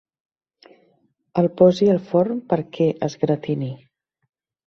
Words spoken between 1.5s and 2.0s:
posi